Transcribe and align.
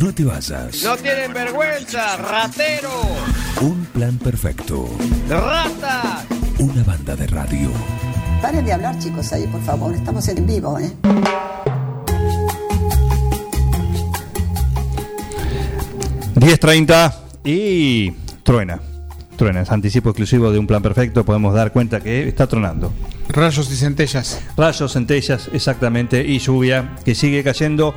No 0.00 0.12
te 0.14 0.24
vayas. 0.24 0.82
No 0.84 0.96
tienen 0.96 1.32
vergüenza, 1.32 2.16
ratero. 2.18 2.90
Un 3.60 3.86
plan 3.86 4.18
perfecto. 4.18 4.88
Rata. 5.28 6.24
Una 6.58 6.84
banda 6.84 7.16
de 7.16 7.26
radio. 7.26 7.70
Paren 8.42 8.64
de 8.64 8.72
hablar, 8.72 8.98
chicos, 8.98 9.32
ahí, 9.32 9.46
por 9.46 9.62
favor. 9.62 9.94
Estamos 9.94 10.28
en 10.28 10.46
vivo, 10.46 10.78
¿eh? 10.78 10.92
...10.30 16.34 17.14
y 17.42 18.12
truena. 18.44 18.80
Truena, 19.36 19.62
es 19.62 19.70
anticipo 19.72 20.10
exclusivo 20.10 20.52
de 20.52 20.58
un 20.60 20.68
plan 20.68 20.82
perfecto. 20.82 21.24
Podemos 21.24 21.52
dar 21.52 21.72
cuenta 21.72 22.00
que 22.00 22.28
está 22.28 22.46
tronando. 22.46 22.92
Rayos 23.28 23.70
y 23.72 23.76
centellas. 23.76 24.40
Rayos, 24.56 24.92
centellas, 24.92 25.50
exactamente, 25.52 26.24
y 26.24 26.38
lluvia 26.38 26.94
que 27.04 27.16
sigue 27.16 27.42
cayendo. 27.42 27.92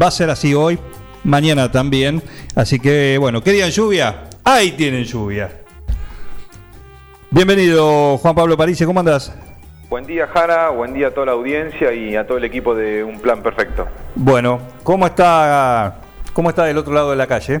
Va 0.00 0.08
a 0.08 0.10
ser 0.10 0.30
así 0.30 0.52
hoy, 0.52 0.80
mañana 1.26 1.70
también. 1.70 2.22
Así 2.54 2.78
que, 2.78 3.18
bueno, 3.18 3.42
¿querían 3.42 3.70
lluvia? 3.70 4.24
Ahí 4.44 4.72
tienen 4.72 5.04
lluvia. 5.04 5.50
Bienvenido, 7.30 8.16
Juan 8.18 8.34
Pablo 8.34 8.56
París, 8.56 8.82
¿cómo 8.86 9.00
andás? 9.00 9.36
Buen 9.90 10.06
día, 10.06 10.26
Jara, 10.28 10.70
buen 10.70 10.94
día 10.94 11.08
a 11.08 11.10
toda 11.10 11.26
la 11.26 11.32
audiencia 11.32 11.92
y 11.92 12.16
a 12.16 12.26
todo 12.26 12.38
el 12.38 12.44
equipo 12.44 12.74
de 12.74 13.04
Un 13.04 13.20
Plan 13.20 13.42
Perfecto. 13.42 13.86
Bueno, 14.14 14.60
¿cómo 14.82 15.06
está, 15.06 15.96
cómo 16.32 16.48
está 16.50 16.64
del 16.64 16.78
otro 16.78 16.94
lado 16.94 17.10
de 17.10 17.16
la 17.16 17.26
calle? 17.26 17.60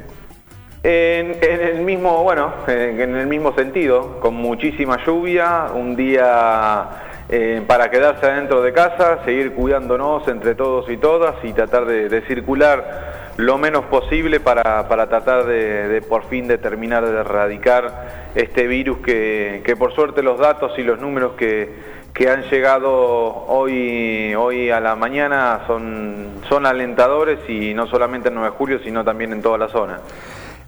En, 0.82 1.36
en 1.42 1.60
el 1.60 1.80
mismo, 1.82 2.22
bueno, 2.22 2.52
en, 2.68 3.00
en 3.00 3.16
el 3.16 3.26
mismo 3.26 3.54
sentido, 3.54 4.20
con 4.20 4.34
muchísima 4.34 5.04
lluvia, 5.04 5.66
un 5.74 5.96
día 5.96 6.88
eh, 7.28 7.62
para 7.66 7.90
quedarse 7.90 8.26
adentro 8.26 8.62
de 8.62 8.72
casa, 8.72 9.18
seguir 9.24 9.52
cuidándonos 9.52 10.26
entre 10.28 10.54
todos 10.54 10.88
y 10.88 10.96
todas 10.96 11.34
y 11.44 11.52
tratar 11.52 11.86
de, 11.86 12.08
de 12.08 12.22
circular 12.22 13.15
lo 13.36 13.58
menos 13.58 13.84
posible 13.86 14.40
para, 14.40 14.88
para 14.88 15.08
tratar 15.08 15.46
de, 15.46 16.02
por 16.08 16.28
fin 16.28 16.48
de 16.48 16.58
terminar 16.58 17.04
de 17.04 17.20
erradicar 17.20 18.30
este 18.34 18.66
virus 18.66 18.98
que, 18.98 19.62
que 19.64 19.76
por 19.76 19.94
suerte 19.94 20.22
los 20.22 20.38
datos 20.38 20.72
y 20.78 20.82
los 20.82 21.00
números 21.00 21.32
que, 21.36 21.96
que 22.16 22.30
han 22.30 22.44
llegado 22.44 22.90
hoy, 22.90 24.34
hoy 24.34 24.70
a 24.70 24.80
la 24.80 24.96
mañana 24.96 25.60
son, 25.66 26.28
son 26.48 26.64
alentadores 26.64 27.38
y 27.46 27.74
no 27.74 27.86
solamente 27.86 28.28
en 28.28 28.36
9 28.36 28.50
de 28.50 28.56
julio, 28.56 28.78
sino 28.82 29.04
también 29.04 29.34
en 29.34 29.42
toda 29.42 29.58
la 29.58 29.68
zona. 29.68 30.00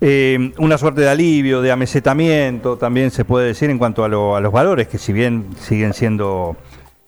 Eh, 0.01 0.53
una 0.59 0.77
suerte 0.77 1.01
de 1.01 1.09
alivio, 1.09 1.63
de 1.63 1.73
amesetamiento, 1.73 2.77
también 2.77 3.11
se 3.11 3.25
puede 3.25 3.47
decir 3.47 3.71
en 3.71 3.79
cuanto 3.79 4.05
a 4.05 4.09
los 4.09 4.53
valores, 4.53 4.89
que 4.89 4.99
si 4.99 5.15
bien 5.15 5.47
siguen 5.59 5.95
siendo, 5.95 6.57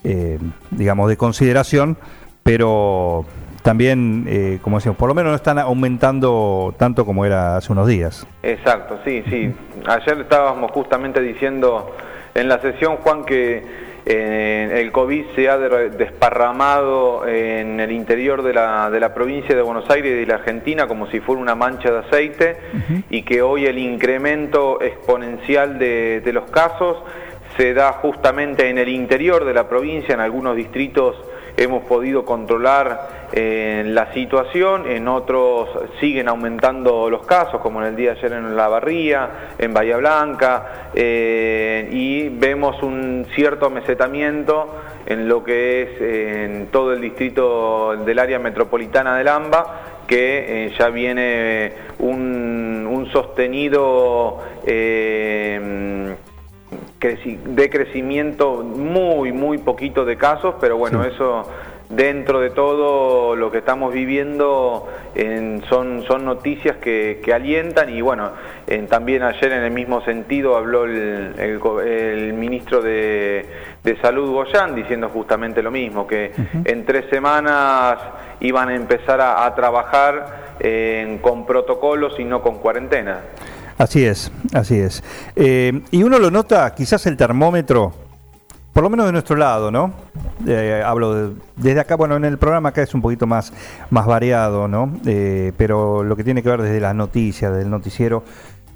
eh, 0.04 0.38
digamos, 0.70 1.10
de 1.10 1.18
consideración, 1.18 1.98
pero 2.42 3.26
también, 3.62 4.24
eh, 4.28 4.58
como 4.62 4.78
decimos, 4.78 4.96
por 4.96 5.08
lo 5.08 5.14
menos 5.14 5.30
no 5.30 5.36
están 5.36 5.58
aumentando 5.58 6.74
tanto 6.78 7.04
como 7.04 7.24
era 7.24 7.56
hace 7.56 7.72
unos 7.72 7.86
días. 7.86 8.26
Exacto, 8.42 8.98
sí, 9.04 9.22
sí. 9.28 9.54
Ayer 9.86 10.20
estábamos 10.20 10.70
justamente 10.72 11.20
diciendo 11.20 11.94
en 12.34 12.48
la 12.48 12.60
sesión, 12.60 12.96
Juan, 12.96 13.24
que 13.24 13.90
eh, 14.06 14.80
el 14.80 14.92
COVID 14.92 15.24
se 15.34 15.48
ha 15.48 15.58
desparramado 15.58 17.26
en 17.26 17.80
el 17.80 17.92
interior 17.92 18.42
de 18.42 18.54
la, 18.54 18.90
de 18.90 18.98
la, 18.98 19.12
provincia 19.12 19.54
de 19.54 19.62
Buenos 19.62 19.88
Aires 19.90 20.12
y 20.12 20.20
de 20.20 20.26
la 20.26 20.36
Argentina 20.36 20.86
como 20.86 21.06
si 21.08 21.20
fuera 21.20 21.40
una 21.42 21.54
mancha 21.54 21.90
de 21.90 21.98
aceite 21.98 22.56
uh 22.72 22.76
-huh. 22.76 23.02
y 23.10 23.22
que 23.22 23.42
hoy 23.42 23.66
el 23.66 23.78
incremento 23.78 24.80
exponencial 24.80 25.78
de, 25.78 26.22
de, 26.22 26.32
los 26.32 26.50
casos 26.50 26.96
se 27.58 27.74
da 27.74 27.92
justamente 27.92 28.70
en 28.70 28.78
el 28.78 28.88
interior 28.88 29.44
de 29.44 29.52
la 29.52 29.68
provincia, 29.68 30.14
en 30.14 30.20
algunos 30.20 30.56
distritos 30.56 31.16
hemos 31.60 31.84
podido 31.84 32.24
controlar 32.24 33.28
eh, 33.32 33.84
la 33.86 34.12
situación, 34.12 34.90
en 34.90 35.06
otros 35.06 35.68
siguen 36.00 36.28
aumentando 36.28 37.08
los 37.10 37.24
casos, 37.26 37.60
como 37.60 37.80
en 37.82 37.88
el 37.88 37.96
día 37.96 38.14
de 38.14 38.18
ayer 38.18 38.32
en 38.32 38.56
La 38.56 38.68
Barría, 38.68 39.52
en 39.58 39.72
Bahía 39.72 39.98
Blanca, 39.98 40.90
eh, 40.94 41.88
y 41.92 42.28
vemos 42.30 42.82
un 42.82 43.26
cierto 43.34 43.66
amesetamiento 43.66 44.74
en 45.06 45.28
lo 45.28 45.44
que 45.44 45.82
es 45.82 46.00
en 46.00 46.66
todo 46.68 46.94
el 46.94 47.00
distrito 47.00 47.94
del 47.96 48.18
área 48.18 48.38
metropolitana 48.38 49.16
del 49.16 49.28
AMBA, 49.28 49.90
que 50.10 50.66
eh, 50.66 50.72
ya 50.76 50.88
viene 50.88 51.72
un, 52.00 53.08
sostenido 53.12 54.38
eh, 54.66 56.14
de 57.00 57.70
crecimiento 57.70 58.62
muy, 58.62 59.32
muy 59.32 59.58
poquito 59.58 60.04
de 60.04 60.16
casos, 60.16 60.56
pero 60.60 60.76
bueno, 60.76 61.02
sí. 61.02 61.10
eso 61.14 61.46
dentro 61.90 62.38
de 62.38 62.50
todo 62.50 63.34
lo 63.34 63.50
que 63.50 63.58
estamos 63.58 63.92
viviendo 63.92 64.88
en, 65.14 65.62
son, 65.68 66.04
son 66.04 66.24
noticias 66.24 66.76
que, 66.76 67.20
que 67.22 67.32
alientan 67.34 67.90
y 67.90 68.00
bueno, 68.00 68.30
en, 68.66 68.86
también 68.86 69.24
ayer 69.24 69.52
en 69.52 69.64
el 69.64 69.72
mismo 69.72 70.00
sentido 70.02 70.56
habló 70.56 70.84
el, 70.84 71.34
el, 71.36 71.60
el 71.86 72.32
ministro 72.34 72.80
de, 72.80 73.44
de, 73.82 73.96
Salud 74.00 74.30
Goyán 74.30 74.76
diciendo 74.76 75.08
justamente 75.08 75.62
lo 75.62 75.72
mismo, 75.72 76.06
que 76.06 76.32
uh 76.36 76.40
-huh. 76.40 76.70
en 76.70 76.84
tres 76.84 77.06
semanas 77.10 77.98
iban 78.38 78.68
a 78.68 78.76
empezar 78.76 79.20
a, 79.20 79.44
a 79.44 79.54
trabajar 79.56 80.54
eh, 80.60 81.18
con 81.22 81.44
protocolos 81.44 82.20
y 82.20 82.24
no 82.24 82.40
con 82.40 82.58
cuarentena. 82.58 83.20
Así 83.80 84.04
es, 84.04 84.30
así 84.52 84.78
es. 84.78 85.02
Eh, 85.34 85.80
y 85.90 86.02
uno 86.02 86.18
lo 86.18 86.30
nota, 86.30 86.74
quizás 86.74 87.06
el 87.06 87.16
termómetro, 87.16 87.94
por 88.74 88.82
lo 88.82 88.90
menos 88.90 89.06
de 89.06 89.12
nuestro 89.12 89.36
lado, 89.36 89.70
¿no? 89.70 89.94
Eh, 90.46 90.82
hablo 90.84 91.14
de, 91.14 91.34
desde 91.56 91.80
acá, 91.80 91.96
bueno, 91.96 92.14
en 92.14 92.26
el 92.26 92.36
programa 92.36 92.68
acá 92.68 92.82
es 92.82 92.92
un 92.92 93.00
poquito 93.00 93.26
más, 93.26 93.54
más 93.88 94.04
variado, 94.04 94.68
¿no? 94.68 94.92
Eh, 95.06 95.52
pero 95.56 96.04
lo 96.04 96.14
que 96.14 96.24
tiene 96.24 96.42
que 96.42 96.50
ver 96.50 96.60
desde 96.60 96.78
las 96.78 96.94
noticias, 96.94 97.56
del 97.56 97.70
noticiero, 97.70 98.22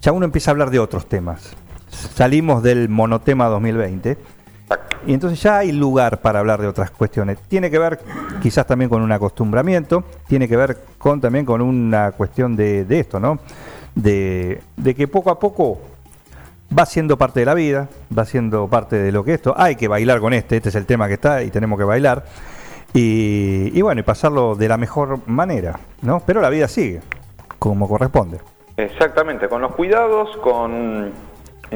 ya 0.01 0.11
uno 0.11 0.25
empieza 0.25 0.51
a 0.51 0.53
hablar 0.53 0.71
de 0.71 0.79
otros 0.79 1.07
temas. 1.07 1.51
Salimos 1.91 2.63
del 2.63 2.89
monotema 2.89 3.49
2020 3.49 4.17
y 5.07 5.13
entonces 5.13 5.43
ya 5.43 5.59
hay 5.59 5.73
lugar 5.73 6.23
para 6.23 6.39
hablar 6.39 6.63
de 6.63 6.67
otras 6.67 6.91
cuestiones. 6.91 7.37
Tiene 7.47 7.71
que 7.71 7.79
ver 7.79 8.01
quizás 8.41 8.67
también 8.67 8.89
con 8.89 9.03
un 9.03 9.13
acostumbramiento, 9.13 10.03
tiene 10.27 10.49
que 10.49 10.57
ver 10.57 10.79
con 10.97 11.21
también 11.21 11.45
con 11.45 11.61
una 11.61 12.13
cuestión 12.13 12.57
de, 12.57 12.87
de 12.87 13.01
esto, 13.01 13.21
¿no? 13.21 13.39
De, 13.95 14.61
que 14.97 15.09
poco 15.09 15.31
a 15.31 15.39
poco 15.39 15.81
va 16.77 16.87
siendo 16.87 17.17
parte 17.17 17.41
de 17.41 17.47
la 17.47 17.55
vida, 17.55 17.89
va 18.17 18.25
siendo 18.25 18.69
parte 18.69 18.97
de 18.97 19.13
lo 19.13 19.25
que 19.25 19.35
esto. 19.35 19.55
Hay 19.57 19.77
que 19.77 19.89
bailar 19.89 20.21
con 20.21 20.33
este, 20.33 20.57
este 20.57 20.69
es 20.69 20.75
el 20.75 20.87
tema 20.87 21.09
que 21.09 21.15
está 21.15 21.43
y 21.43 21.51
tenemos 21.51 21.79
que 21.79 21.85
bailar. 21.85 22.25
Y, 22.93 23.71
y 23.73 23.83
bueno, 23.83 24.01
y 24.01 24.05
pasarlo 24.05 24.55
de 24.55 24.69
la 24.69 24.77
mejor 24.77 25.27
manera, 25.27 25.81
¿no? 26.03 26.23
Pero 26.25 26.41
la 26.41 26.49
vida 26.51 26.69
sigue, 26.69 27.01
como 27.59 27.89
corresponde. 27.89 28.39
Exactamente, 28.77 29.49
con 29.49 29.63
los 29.63 29.75
cuidados, 29.75 30.37
con 30.39 31.13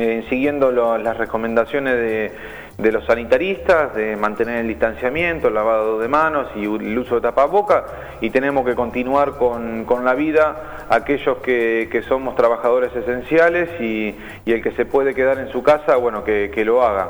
eh, 0.00 0.25
siguiendo 0.28 0.70
las 0.70 1.16
recomendaciones 1.16 2.32
de, 2.78 2.92
los 2.92 3.04
sanitaristas, 3.04 3.92
de 3.97 4.14
mantener 4.14 4.59
el 4.60 4.69
distanciamiento, 4.69 5.48
el 5.48 5.54
lavado 5.54 5.98
de 5.98 6.06
manos 6.06 6.47
y 6.54 6.66
el 6.66 6.97
uso 6.97 7.16
de 7.16 7.22
tapaboca, 7.22 7.84
y 8.20 8.31
tenemos 8.31 8.64
que 8.64 8.76
continuar 8.76 9.32
con, 9.38 10.04
la 10.04 10.14
vida 10.14 10.87
aquellos 10.88 11.38
que, 11.38 12.04
somos 12.08 12.37
trabajadores 12.37 12.94
esenciales 12.94 13.69
y, 13.81 14.14
el 14.47 14.62
que 14.62 14.70
se 14.76 14.87
puede 14.87 15.14
quedar 15.14 15.41
en 15.41 15.50
su 15.50 15.64
casa, 15.64 15.97
bueno, 15.97 16.22
que, 16.22 16.64
lo 16.64 16.84
haga. 16.84 17.08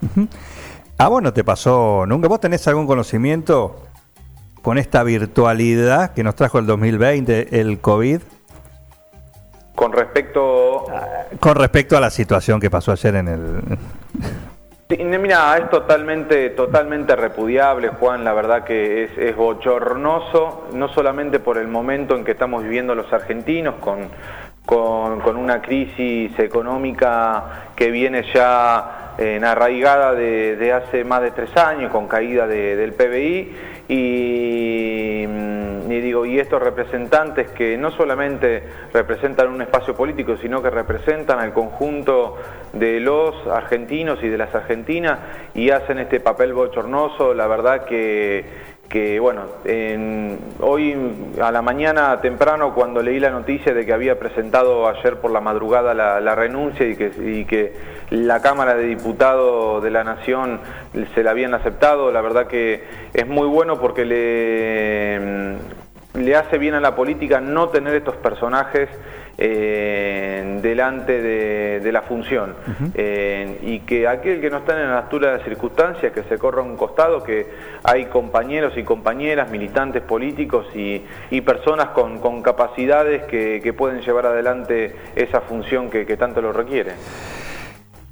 Uh 0.00 0.20
-huh. 0.20 0.28
¿A 0.96 1.08
vos 1.08 1.22
no 1.22 1.34
te 1.34 1.44
pasó 1.44 2.06
nunca? 2.06 2.26
¿Vos 2.26 2.40
tenés 2.40 2.66
algún 2.68 2.86
conocimiento 2.86 3.82
con 4.62 4.78
esta 4.78 5.02
virtualidad 5.02 6.14
que 6.14 6.24
nos 6.24 6.36
trajo 6.36 6.58
el 6.58 6.64
2020, 6.64 7.60
el 7.60 7.80
COVID? 7.80 8.22
Con 9.80 9.92
respecto... 9.94 10.84
Con 11.40 11.54
respecto 11.54 11.96
a 11.96 12.00
la 12.00 12.10
situación 12.10 12.60
que 12.60 12.68
pasó 12.68 12.92
ayer 12.92 13.14
en 13.14 13.28
el... 13.28 13.62
Mira, 15.18 15.56
es 15.56 15.70
totalmente, 15.70 16.50
totalmente 16.50 17.16
repudiable, 17.16 17.88
Juan, 17.88 18.22
la 18.22 18.34
verdad 18.34 18.64
que 18.64 19.04
es, 19.04 19.16
es, 19.16 19.34
bochornoso, 19.34 20.68
no 20.74 20.88
solamente 20.88 21.40
por 21.40 21.56
el 21.56 21.68
momento 21.68 22.14
en 22.14 22.24
que 22.24 22.32
estamos 22.32 22.62
viviendo 22.62 22.94
los 22.94 23.10
argentinos, 23.10 23.76
con, 23.76 24.10
con, 24.66 25.20
con 25.20 25.38
una 25.38 25.62
crisis 25.62 26.38
económica 26.38 27.70
que 27.74 27.90
viene 27.90 28.22
ya 28.34 29.14
en 29.16 29.44
arraigada 29.44 30.12
de, 30.12 30.56
de, 30.56 30.74
hace 30.74 31.04
más 31.04 31.22
de 31.22 31.30
tres 31.30 31.56
años, 31.56 31.90
con 31.90 32.06
caída 32.06 32.46
de, 32.46 32.76
del 32.76 32.92
PBI, 32.92 33.56
y, 33.90 35.24
y, 35.24 36.00
digo, 36.00 36.24
y 36.24 36.38
estos 36.38 36.62
representantes 36.62 37.50
que 37.50 37.76
no 37.76 37.90
solamente 37.90 38.62
representan 38.92 39.48
un 39.48 39.62
espacio 39.62 39.94
político, 39.94 40.36
sino 40.36 40.62
que 40.62 40.70
representan 40.70 41.40
al 41.40 41.52
conjunto 41.52 42.36
de 42.72 43.00
los 43.00 43.34
argentinos 43.48 44.22
y 44.22 44.28
de 44.28 44.38
las 44.38 44.54
argentinas 44.54 45.18
y 45.54 45.70
hacen 45.70 45.98
este 45.98 46.20
papel 46.20 46.52
bochornoso, 46.52 47.34
la 47.34 47.48
verdad 47.48 47.84
que 47.84 48.44
que 48.90 49.20
bueno, 49.20 49.42
en, 49.64 50.36
hoy 50.58 50.96
a 51.40 51.52
la 51.52 51.62
mañana 51.62 52.20
temprano 52.20 52.74
cuando 52.74 53.00
leí 53.02 53.20
la 53.20 53.30
noticia 53.30 53.72
de 53.72 53.86
que 53.86 53.92
había 53.92 54.18
presentado 54.18 54.88
ayer 54.88 55.20
por 55.20 55.30
la 55.30 55.40
madrugada 55.40 55.94
la, 55.94 56.20
la 56.20 56.34
renuncia 56.34 56.86
y 56.86 56.96
que, 56.96 57.12
y 57.24 57.44
que, 57.44 58.00
la 58.10 58.42
Cámara 58.42 58.74
de 58.74 58.86
Diputados 58.86 59.80
de 59.84 59.90
la 59.92 60.02
Nación 60.02 60.58
se 61.14 61.22
la 61.22 61.30
habían 61.30 61.54
aceptado, 61.54 62.10
la 62.10 62.20
verdad 62.20 62.48
que 62.48 62.82
es 63.14 63.26
muy 63.28 63.46
bueno 63.46 63.78
porque 63.78 64.04
le 64.04 65.58
le 66.14 66.34
hace 66.36 66.58
bien 66.58 66.74
a 66.74 66.80
la 66.80 66.96
política 66.96 67.40
no 67.40 67.68
tener 67.68 67.94
estos 67.94 68.16
personajes 68.16 68.88
eh, 69.42 70.58
delante 70.60 71.22
de, 71.22 71.90
la 71.90 72.02
función 72.02 72.54
eh, 72.94 73.58
y 73.62 73.80
que 73.80 74.06
aquel 74.06 74.40
que 74.40 74.50
no 74.50 74.58
está 74.58 74.80
en 74.80 74.90
la 74.90 74.98
altura 74.98 75.32
de 75.32 75.38
las 75.38 75.44
circunstancias 75.44 76.12
que 76.12 76.22
se 76.24 76.38
corra 76.38 76.60
a 76.60 76.64
un 76.64 76.76
costado 76.76 77.24
que 77.24 77.46
hay 77.82 78.04
compañeros 78.04 78.74
y 78.76 78.84
compañeras 78.84 79.50
militantes 79.50 80.02
políticos 80.02 80.66
y, 80.74 81.00
personas 81.40 81.88
con, 81.88 82.42
capacidades 82.42 83.24
que, 83.24 83.74
pueden 83.76 84.02
llevar 84.02 84.26
adelante 84.26 84.94
esa 85.16 85.40
función 85.40 85.88
que 85.88 86.16
tanto 86.18 86.42
lo 86.42 86.52
requiere. 86.52 86.92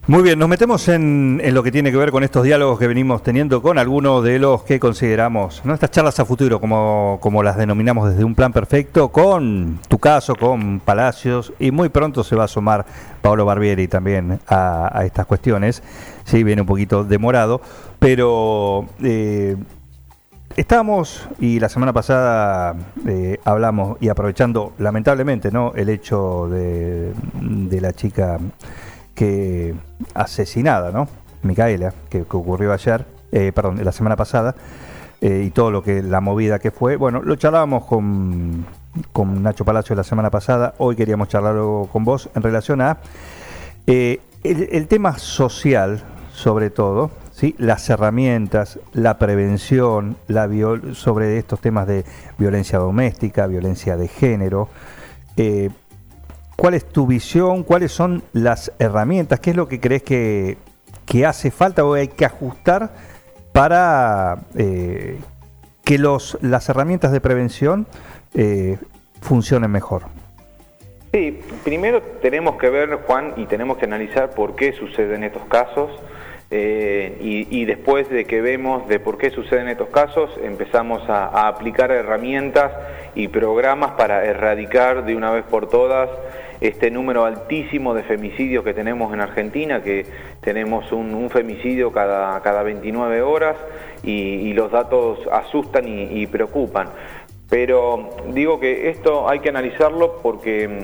Muy 0.09 0.23
bien, 0.23 0.39
nos 0.39 0.49
metemos 0.49 0.89
en, 0.89 1.39
lo 1.53 1.63
que 1.63 1.71
tiene 1.71 1.91
que 1.91 1.99
ver 1.99 2.11
con 2.11 2.25
estos 2.25 2.43
diálogos 2.43 2.79
que 2.79 2.87
venimos 2.87 3.23
teniendo 3.23 3.61
con 3.61 3.77
algunos 3.77 4.25
de 4.25 4.39
los 4.39 4.63
que 4.63 4.81
consideramos, 4.81 5.61
¿no? 5.67 5.75
estas 5.75 5.91
charlas 5.91 6.19
a 6.19 6.25
futuro, 6.25 6.63
como, 6.63 7.19
como 7.21 7.43
las 7.43 7.59
denominamos 7.59 8.09
desde 8.09 8.25
un 8.25 8.35
plan 8.35 8.51
perfecto, 8.51 9.11
con 9.11 9.79
tu 9.87 9.99
caso, 9.99 10.35
con 10.35 10.81
Palacios, 10.81 11.53
y 11.59 11.73
muy 11.73 11.91
pronto 11.91 12.25
se 12.25 12.37
va 12.37 12.45
a 12.45 12.49
sumar 12.49 12.87
Paolo 13.21 13.45
Barbieri 13.45 13.87
también 13.87 14.41
a, 14.49 15.03
estas 15.05 15.27
cuestiones. 15.27 15.83
Sí, 16.25 16.43
viene 16.43 16.63
un 16.63 16.69
poquito 16.69 17.05
demorado, 17.05 17.61
pero 17.99 18.87
eh, 19.03 19.57
estábamos, 20.57 21.29
y 21.39 21.61
la 21.61 21.69
semana 21.69 21.93
pasada 21.93 22.77
eh, 23.07 23.39
hablamos, 23.45 23.99
y 24.01 24.09
aprovechando 24.09 24.73
lamentablemente 24.79 25.51
¿no? 25.51 25.75
el 25.77 25.91
hecho 25.91 26.49
de, 26.49 27.13
de 27.43 27.81
la 27.83 27.93
chica 27.93 28.39
que 29.19 29.75
asesinada, 30.15 30.93
¿no? 30.93 31.09
Micaela, 31.43 31.93
que, 32.09 32.21
ocurrió 32.21 32.73
ayer, 32.73 33.05
eh, 33.33 33.51
perdón, 33.53 33.85
la 33.85 33.91
semana 33.91 34.15
pasada, 34.15 34.55
eh, 35.21 35.43
y 35.45 35.51
todo 35.51 35.73
lo 35.73 35.83
que 35.83 36.05
la 36.05 36.21
movida 36.21 36.61
que 36.61 36.71
fue. 36.71 36.95
Bueno, 36.95 37.21
lo 37.21 37.35
charlábamos 37.35 37.85
con, 37.85 38.65
con 39.13 39.43
Nacho 39.43 39.65
Palacio 39.65 39.97
la 39.97 40.05
semana 40.05 40.31
pasada, 40.31 40.75
hoy 40.79 40.95
queríamos 40.95 41.27
charlarlo 41.27 41.89
con 41.91 42.05
vos 42.05 42.31
en 42.37 42.43
relación 42.45 42.81
a 42.81 42.99
eh, 43.89 44.21
el, 44.45 44.87
tema 44.87 45.19
social, 45.19 46.01
sobre 46.33 46.71
todo, 46.71 47.11
¿sí? 47.33 47.57
las 47.59 47.91
herramientas, 47.91 48.79
la 48.93 49.19
prevención, 49.19 50.17
la 50.29 50.49
sobre 50.95 51.39
estos 51.39 51.61
temas 51.61 51.89
de 51.89 52.05
violencia 52.39 52.79
doméstica, 52.79 53.49
violencia 53.49 53.97
de 53.97 54.07
género. 54.07 54.69
¿Cuál 56.61 56.75
es 56.75 56.87
tu 56.87 57.07
visión? 57.07 57.63
¿Cuáles 57.63 57.93
son 57.93 58.25
las 58.33 58.73
herramientas? 58.81 59.39
¿Qué 59.39 59.51
es 59.51 59.57
lo 59.57 59.69
que 59.69 59.79
crees 59.79 60.03
que, 60.03 60.57
hace 61.25 61.53
falta 61.53 61.85
o 61.85 61.95
hay 61.95 62.09
que 62.09 62.25
ajustar 62.25 62.91
para 63.53 64.39
eh, 64.57 65.21
que 65.85 65.99
los, 65.99 66.37
las 66.43 66.69
herramientas 66.69 67.13
de 67.13 67.21
prevención 67.21 67.87
eh, 68.35 68.77
funcionen 69.21 69.71
mejor? 69.71 70.03
Sí, 71.13 71.39
primero 71.63 72.03
tenemos 72.21 72.57
que 72.57 72.71
ver, 72.71 72.93
Juan, 73.07 73.35
y 73.37 73.47
tenemos 73.47 73.79
que 73.79 73.85
analizar 73.85 74.31
por 74.31 74.57
qué 74.57 74.73
suceden 74.73 75.23
estos 75.23 75.45
casos. 75.45 75.93
Eh, 76.51 77.47
y, 77.51 77.65
después 77.67 78.09
de 78.09 78.25
que 78.25 78.41
vemos 78.41 78.89
de 78.89 78.99
por 78.99 79.17
qué 79.17 79.31
suceden 79.31 79.69
estos 79.69 79.91
casos, 79.91 80.31
empezamos 80.43 81.09
a 81.09 81.47
aplicar 81.47 81.93
herramientas 81.93 82.73
y 83.15 83.29
programas 83.29 83.93
para 83.93 84.25
erradicar 84.25 85.05
de 85.05 85.15
una 85.15 85.31
vez 85.31 85.45
por 85.45 85.69
todas 85.69 86.09
este 86.61 86.91
número 86.91 87.25
altísimo 87.25 87.95
de 87.95 88.03
femicidios 88.03 88.65
que 88.65 88.75
tenemos 88.75 89.13
en 89.13 89.21
Argentina, 89.21 89.83
que 89.83 90.07
tenemos 90.41 90.91
un, 90.93 91.29
femicidio 91.31 91.93
cada, 91.93 92.41
cada 92.43 92.63
29 92.63 93.23
horas 93.23 93.57
y, 94.03 94.53
los 94.53 94.73
datos 94.73 95.21
asustan 95.31 95.85
y, 95.87 96.27
preocupan. 96.27 96.89
Pero 97.49 98.11
digo 98.33 98.61
que 98.61 98.91
esto 98.91 99.29
hay 99.29 99.41
que 99.41 99.49
analizarlo 99.49 100.19
porque 100.23 100.69
mm, 100.69 100.79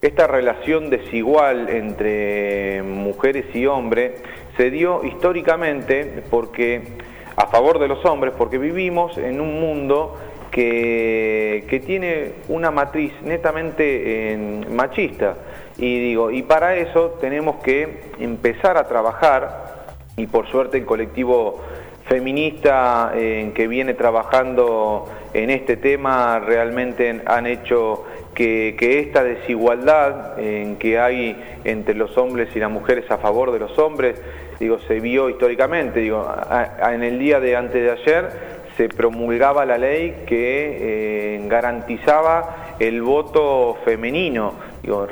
esta 0.00 0.26
relación 0.26 0.88
desigual 0.88 1.68
entre 1.68 2.82
mujeres 2.82 3.46
y 3.54 3.66
hombres 3.66 4.22
se 4.56 4.70
dio 4.70 5.04
históricamente 5.04 6.22
porque 6.30 6.82
a 7.36 7.46
favor 7.46 7.78
de 7.78 7.88
los 7.88 8.04
hombres, 8.04 8.32
porque 8.36 8.58
vivimos 8.58 9.16
en 9.18 9.40
un 9.40 9.60
mundo 9.60 10.16
que, 10.50 11.82
tiene 11.86 12.32
una 12.48 12.70
matriz 12.70 13.12
netamente 13.22 14.64
machista. 14.70 15.36
Y 15.76 16.00
digo, 16.00 16.30
y 16.30 16.42
para 16.42 16.76
eso 16.76 17.16
tenemos 17.20 17.56
que 17.62 18.10
empezar 18.18 18.76
a 18.76 18.88
trabajar, 18.88 19.86
y 20.16 20.26
por 20.26 20.48
suerte 20.48 20.78
el 20.78 20.84
colectivo 20.84 21.60
feminista 22.08 23.12
en 23.14 23.52
que 23.52 23.68
viene 23.68 23.94
trabajando 23.94 25.08
en 25.34 25.50
este 25.50 25.76
tema 25.76 26.40
realmente 26.40 27.20
han 27.26 27.46
hecho 27.46 28.04
que, 28.34 28.76
esta 29.00 29.22
desigualdad 29.22 30.36
que 30.78 30.98
hay 30.98 31.36
entre 31.64 31.94
los 31.94 32.16
hombres 32.16 32.48
y 32.54 32.58
las 32.58 32.70
mujeres 32.70 33.10
a 33.10 33.18
favor 33.18 33.52
de 33.52 33.58
los 33.58 33.78
hombres, 33.78 34.20
digo, 34.58 34.78
se 34.80 35.00
vio 35.00 35.28
históricamente, 35.28 36.00
digo, 36.00 36.26
en 36.80 37.02
el 37.02 37.18
día 37.18 37.40
de 37.40 37.56
antes 37.56 37.82
de 37.82 37.90
ayer 37.90 38.58
se 38.78 38.88
promulgaba 38.88 39.66
la 39.66 39.76
ley 39.76 40.22
que 40.26 41.34
eh, 41.34 41.48
garantizaba 41.48 42.76
el 42.78 43.02
voto 43.02 43.76
femenino. 43.84 44.54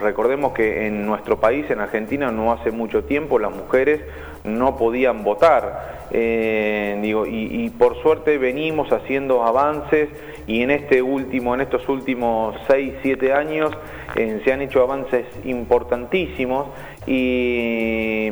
recordemos 0.00 0.52
que 0.52 0.86
en 0.86 1.04
nuestro 1.04 1.40
país, 1.40 1.68
en 1.68 1.80
Argentina, 1.80 2.30
no 2.30 2.52
hace 2.52 2.70
mucho 2.70 3.02
tiempo 3.04 3.40
las 3.40 3.50
mujeres 3.50 4.00
no 4.44 4.76
podían 4.76 5.24
votar. 5.24 6.06
Eh, 6.12 6.96
digo, 7.02 7.26
y, 7.26 7.68
por 7.70 8.00
suerte 8.00 8.38
venimos 8.38 8.92
haciendo 8.92 9.42
avances 9.42 10.08
y 10.46 10.62
en 10.62 10.70
este 10.70 11.02
último, 11.02 11.52
en 11.52 11.62
estos 11.62 11.88
últimos 11.88 12.54
6, 12.68 12.94
7 13.02 13.32
años 13.32 13.72
eh, 14.14 14.40
se 14.44 14.52
han 14.52 14.62
hecho 14.62 14.80
avances 14.80 15.26
importantísimos 15.44 16.68
y 17.08 18.28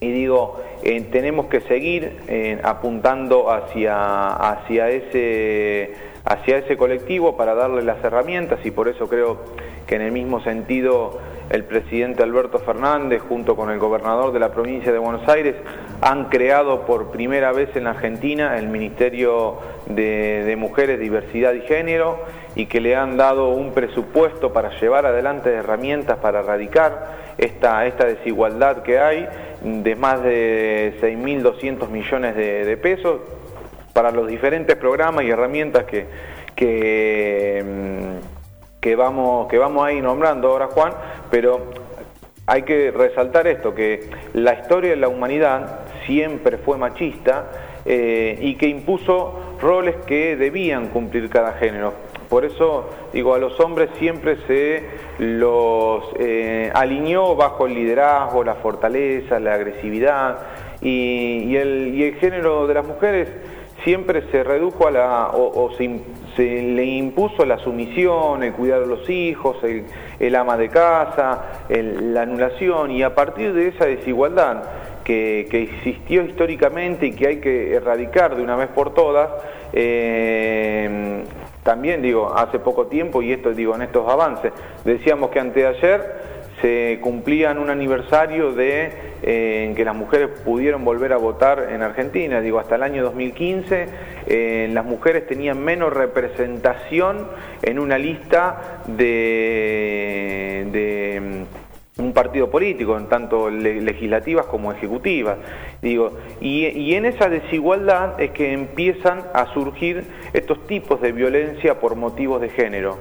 y 0.00 0.10
digo, 0.10 0.60
eh, 0.82 1.00
tenemos 1.10 1.46
que 1.46 1.60
seguir 1.62 2.18
eh, 2.28 2.60
apuntando 2.62 3.50
hacia, 3.50 4.28
hacia, 4.28 4.90
ese, 4.90 5.94
hacia 6.24 6.58
ese 6.58 6.76
colectivo 6.76 7.36
para 7.36 7.54
darle 7.54 7.82
las 7.82 8.02
herramientas 8.04 8.60
y 8.64 8.70
por 8.70 8.88
eso 8.88 9.08
creo 9.08 9.38
que 9.86 9.96
en 9.96 10.02
el 10.02 10.12
mismo 10.12 10.42
sentido 10.42 11.18
el 11.48 11.64
presidente 11.64 12.22
Alberto 12.22 12.58
Fernández 12.58 13.22
junto 13.22 13.56
con 13.56 13.70
el 13.70 13.78
gobernador 13.78 14.32
de 14.32 14.40
la 14.40 14.50
provincia 14.50 14.92
de 14.92 14.98
Buenos 14.98 15.26
Aires 15.28 15.54
han 16.00 16.24
creado 16.24 16.84
por 16.84 17.10
primera 17.10 17.52
vez 17.52 17.74
en 17.76 17.84
la 17.84 17.90
Argentina 17.90 18.58
el 18.58 18.68
Ministerio 18.68 19.58
de, 19.86 20.42
de 20.44 20.56
Mujeres, 20.56 20.98
Diversidad 20.98 21.54
y 21.54 21.60
Género 21.62 22.18
y 22.56 22.66
que 22.66 22.80
le 22.80 22.96
han 22.96 23.16
dado 23.16 23.50
un 23.50 23.72
presupuesto 23.72 24.52
para 24.52 24.78
llevar 24.80 25.06
adelante 25.06 25.52
herramientas 25.52 26.18
para 26.18 26.40
erradicar 26.40 27.34
esta, 27.38 27.86
esta 27.86 28.06
desigualdad 28.06 28.82
que 28.82 28.98
hay 28.98 29.28
de 29.62 29.96
más 29.96 30.22
de 30.22 30.94
6.200 31.00 31.88
millones 31.88 32.36
de, 32.36 32.76
pesos 32.76 33.20
para 33.92 34.10
los 34.10 34.28
diferentes 34.28 34.76
programas 34.76 35.24
y 35.24 35.30
herramientas 35.30 35.84
que, 35.84 36.06
que, 36.54 37.64
mm, 37.64 38.96
vamos, 38.96 39.48
que 39.48 39.58
vamos 39.58 39.86
a 39.86 39.92
ir 39.92 40.02
nombrando 40.02 40.48
ahora, 40.48 40.68
Juan, 40.68 40.92
pero 41.30 41.70
hay 42.46 42.62
que 42.62 42.92
resaltar 42.92 43.46
esto, 43.46 43.74
que 43.74 44.08
la 44.32 44.54
historia 44.54 44.90
de 44.90 44.96
la 44.96 45.08
humanidad 45.08 45.80
siempre 46.06 46.58
fue 46.58 46.78
machista 46.78 47.50
eh, 47.84 48.38
y 48.40 48.54
que 48.54 48.68
impuso 48.68 49.56
roles 49.60 49.96
que 50.06 50.36
debían 50.36 50.88
cumplir 50.88 51.28
cada 51.28 51.54
género. 51.54 51.94
Por 52.28 52.44
eso, 52.44 52.88
digo, 53.12 53.34
a 53.34 53.38
los 53.38 53.58
hombres 53.60 53.90
siempre 53.98 54.36
se 54.46 54.84
los 55.18 56.04
eh, 56.18 56.70
alineó 56.74 57.36
bajo 57.36 57.66
el 57.66 57.74
liderazgo, 57.74 58.42
la 58.42 58.56
fortaleza, 58.56 59.38
la 59.38 59.54
agresividad, 59.54 60.38
y, 60.80 61.56
el, 61.56 62.16
género 62.20 62.66
de 62.66 62.74
las 62.74 62.86
mujeres 62.86 63.28
siempre 63.84 64.22
se 64.30 64.42
redujo 64.42 64.88
a 64.88 64.90
la, 64.90 65.30
o, 65.32 65.70
se, 65.76 66.62
le 66.62 66.84
impuso 66.84 67.44
la 67.44 67.58
sumisión, 67.58 68.42
el 68.42 68.52
cuidar 68.52 68.80
de 68.80 68.86
los 68.86 69.08
hijos, 69.08 69.56
el, 70.18 70.34
ama 70.34 70.56
de 70.56 70.68
casa, 70.68 71.64
la 71.68 72.22
anulación, 72.22 72.90
y 72.90 73.02
a 73.02 73.14
partir 73.14 73.52
de 73.52 73.68
esa 73.68 73.86
desigualdad 73.86 74.64
que, 75.04 75.46
existió 75.50 76.24
históricamente 76.24 77.06
y 77.06 77.12
que 77.12 77.28
hay 77.28 77.36
que 77.36 77.74
erradicar 77.74 78.36
de 78.36 78.42
una 78.42 78.56
vez 78.56 78.68
por 78.68 78.92
todas, 78.92 79.30
eh, 79.72 81.22
también 81.66 82.00
digo, 82.00 82.32
hace 82.32 82.60
poco 82.60 82.86
tiempo, 82.86 83.20
y 83.22 83.32
esto 83.32 83.52
digo 83.52 83.74
en 83.74 83.82
estos 83.82 84.08
avances, 84.08 84.52
decíamos 84.84 85.30
que 85.30 85.40
anteayer 85.40 86.36
se 86.62 87.00
cumplían 87.02 87.58
un 87.58 87.70
aniversario 87.70 88.52
de 88.52 88.92
eh, 89.22 89.72
que 89.76 89.84
las 89.84 89.96
mujeres 89.96 90.30
pudieron 90.44 90.84
volver 90.84 91.12
a 91.12 91.16
votar 91.16 91.70
en 91.72 91.82
Argentina. 91.82 92.40
Digo, 92.40 92.60
hasta 92.60 92.76
el 92.76 92.84
año 92.84 93.02
2015 93.02 93.86
eh, 94.28 94.70
las 94.72 94.84
mujeres 94.84 95.26
tenían 95.26 95.62
menos 95.62 95.92
representación 95.92 97.26
en 97.62 97.80
una 97.80 97.98
lista 97.98 98.82
de 98.86 99.44
partido 102.16 102.50
político, 102.50 102.96
en 102.96 103.06
tanto 103.06 103.48
legislativas 103.50 104.46
como 104.46 104.72
ejecutivas. 104.72 105.38
Digo, 105.80 106.12
y, 106.40 106.94
en 106.94 107.06
esa 107.06 107.28
desigualdad 107.28 108.20
es 108.20 108.30
que 108.32 108.52
empiezan 108.52 109.24
a 109.32 109.52
surgir 109.52 110.04
estos 110.32 110.66
tipos 110.66 111.00
de 111.00 111.12
violencia 111.12 111.78
por 111.78 111.96
motivos 111.96 112.40
de 112.40 112.48
género. 112.48 112.98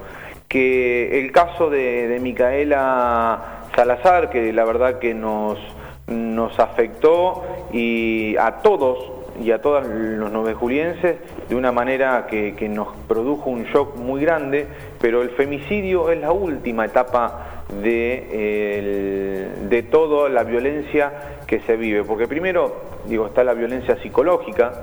Que 0.48 1.20
el 1.20 1.32
caso 1.32 1.70
de, 1.70 2.20
Micaela 2.22 3.64
Salazar, 3.76 4.30
que 4.30 4.54
la 4.54 4.64
verdad 4.64 5.00
que 5.00 5.14
nos, 5.14 5.58
nos 6.08 6.60
afectó 6.60 7.44
y 7.74 8.36
a 8.38 8.58
todos 8.62 9.12
y 9.44 9.52
a 9.52 9.62
todos 9.62 9.86
los 9.86 10.32
novejulienses 10.32 11.18
de 11.50 11.56
una 11.56 11.72
manera 11.72 12.28
que, 12.28 12.70
nos 12.70 12.96
produjo 13.08 13.50
un 13.50 13.64
shock 13.66 13.98
muy 13.98 14.22
grande, 14.22 14.68
pero 15.00 15.22
el 15.22 15.30
femicidio 15.32 16.10
es 16.10 16.20
la 16.20 16.32
última 16.32 16.86
etapa 16.86 17.55
de, 17.82 19.50
de 19.70 19.84
toda 19.84 20.30
la 20.30 20.44
violencia 20.44 21.12
que 21.48 21.60
se 21.62 21.78
vive, 21.78 22.04
porque 22.04 22.28
primero, 22.28 22.82
digo, 23.06 23.28
está 23.28 23.44
la 23.44 23.54
violencia 23.54 23.98
psicológica, 24.02 24.74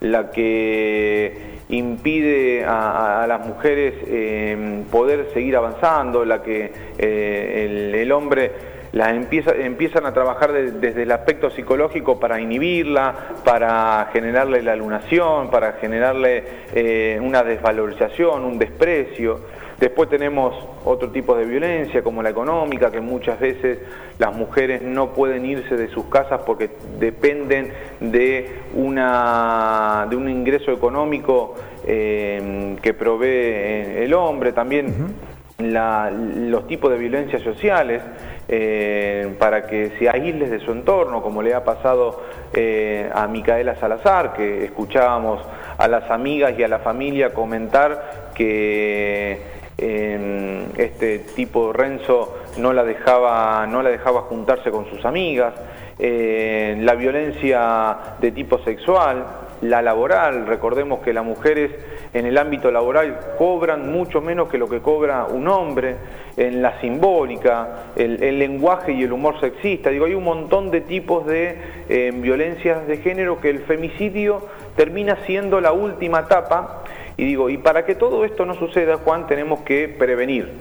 la 0.00 0.30
que 0.30 1.52
impide 1.68 2.64
a, 2.64 3.24
las 3.28 3.46
mujeres 3.46 3.94
eh, 4.06 4.82
poder 4.90 5.30
seguir 5.32 5.56
avanzando, 5.56 6.24
la 6.24 6.42
que 6.42 6.72
eh, 6.98 7.94
el 8.02 8.12
hombre 8.12 8.72
empieza, 8.92 9.52
empiezan 9.52 10.06
a 10.06 10.12
trabajar 10.12 10.52
desde 10.52 11.02
el 11.02 11.10
aspecto 11.12 11.50
psicológico 11.50 12.20
para 12.20 12.40
inhibirla, 12.40 13.14
para 13.44 14.08
generarle 14.12 14.62
la 14.62 14.72
alunación, 14.72 15.50
para 15.50 15.72
generarle 15.74 16.44
eh, 16.74 17.18
una 17.22 17.42
desvalorización, 17.42 18.44
un 18.44 18.58
desprecio. 18.58 19.61
Después 19.82 20.08
tenemos 20.08 20.54
otro 20.84 21.10
tipo 21.10 21.34
de 21.34 21.44
violencia 21.44 22.04
como 22.04 22.22
la 22.22 22.30
económica, 22.30 22.92
que 22.92 23.00
muchas 23.00 23.40
veces 23.40 23.80
las 24.16 24.32
mujeres 24.32 24.80
no 24.80 25.12
pueden 25.12 25.44
irse 25.44 25.76
de 25.76 25.88
sus 25.88 26.04
casas 26.04 26.42
porque 26.46 26.70
dependen 27.00 27.72
de, 27.98 28.60
una, 28.74 30.06
de 30.08 30.14
un 30.14 30.28
ingreso 30.28 30.70
económico 30.70 31.56
eh, 31.84 32.76
que 32.80 32.94
provee 32.94 34.04
el 34.04 34.14
hombre. 34.14 34.52
También 34.52 35.16
los 35.58 36.66
tipos 36.68 36.88
de 36.92 36.98
violencias 36.98 37.42
sociales 37.42 38.02
eh, 38.48 39.34
para 39.40 39.66
que 39.66 39.94
se 39.98 40.08
aísles 40.08 40.52
de 40.52 40.60
su 40.60 40.70
entorno, 40.70 41.24
como 41.24 41.42
le 41.42 41.54
ha 41.54 41.64
pasado 41.64 42.22
eh, 42.54 43.10
a 43.12 43.26
Micaela 43.26 43.74
Salazar, 43.74 44.32
que 44.34 44.64
escuchábamos 44.64 45.44
a 45.76 45.88
las 45.88 46.08
amigas 46.08 46.54
y 46.56 46.62
a 46.62 46.68
la 46.68 46.78
familia 46.78 47.34
comentar 47.34 48.30
que 48.32 49.60
eh, 49.82 50.66
este 50.78 51.18
tipo 51.20 51.72
Renzo 51.72 52.38
no 52.58 52.72
la 52.72 52.84
dejaba, 52.84 53.66
no 53.66 53.82
la 53.82 53.90
dejaba 53.90 54.22
juntarse 54.22 54.70
con 54.70 54.88
sus 54.88 55.04
amigas, 55.04 55.54
la 55.98 56.94
violencia 56.94 58.16
de 58.20 58.32
tipo 58.32 58.58
sexual, 58.64 59.24
la 59.62 59.82
laboral, 59.82 60.46
recordemos 60.46 61.00
que 61.00 61.12
las 61.12 61.24
mujeres 61.24 61.70
en 62.12 62.26
el 62.26 62.36
ámbito 62.36 62.70
laboral 62.70 63.18
cobran 63.38 63.92
mucho 63.92 64.20
menos 64.20 64.48
que 64.48 64.58
lo 64.58 64.68
que 64.68 64.80
cobra 64.80 65.24
un 65.24 65.46
hombre, 65.48 65.96
en 66.36 66.62
la 66.62 66.80
simbólica, 66.80 67.92
el, 67.94 68.38
lenguaje 68.38 68.92
y 68.92 69.02
el 69.02 69.12
humor 69.12 69.38
sexista, 69.40 69.90
digo, 69.90 70.06
hay 70.06 70.14
un 70.14 70.24
montón 70.24 70.70
de 70.70 70.80
tipos 70.80 71.26
de 71.26 71.58
eh, 71.88 72.10
violencias 72.14 72.86
de 72.86 72.96
género 72.98 73.40
que 73.40 73.50
el 73.50 73.60
femicidio 73.60 74.48
termina 74.76 75.16
siendo 75.26 75.60
la 75.60 75.72
última 75.72 76.20
etapa, 76.20 76.84
y 77.16 77.24
digo, 77.24 77.50
y 77.50 77.58
para 77.58 77.84
que 77.84 77.94
todo 77.94 78.24
esto 78.24 78.46
no 78.46 78.54
suceda, 78.54 78.96
Juan, 78.96 79.26
tenemos 79.26 79.60
que 79.60 79.88
prevenir, 79.88 80.52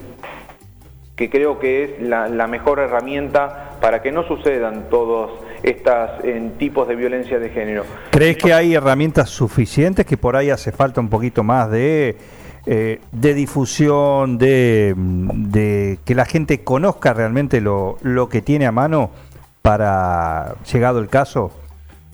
que 1.16 1.30
creo 1.30 1.60
que 1.60 1.84
es 1.84 2.02
la, 2.02 2.28
la 2.28 2.48
mejor 2.48 2.80
herramienta 2.80 3.78
para 3.82 4.02
que 4.02 4.12
no 4.12 4.24
sucedan 4.24 4.90
todos 4.90 5.32
estos 5.64 6.10
tipos 6.58 6.88
de 6.88 6.96
violencia 6.96 7.40
de 7.40 7.50
género. 7.50 7.84
¿Crees 8.12 8.38
que 8.38 8.54
hay 8.54 8.74
herramientas 8.74 9.30
suficientes 9.30 10.06
que 10.06 10.18
por 10.18 10.36
ahí 10.36 10.50
hace 10.50 10.72
falta 10.72 11.02
un 11.02 11.10
poquito 11.10 11.44
más 11.44 11.70
de, 11.70 12.18
eh, 12.66 13.00
de 13.12 13.34
difusión, 13.34 14.38
de, 14.38 14.94
de, 14.98 16.00
que 16.06 16.16
la 16.16 16.26
gente 16.26 16.64
conozca 16.64 17.14
realmente 17.14 17.62
lo, 17.62 17.98
lo 18.02 18.30
que 18.30 18.42
tiene 18.42 18.66
a 18.66 18.72
mano 18.72 19.12
para, 19.62 20.56
llegado 20.72 21.00
el 21.00 21.10
caso, 21.10 21.52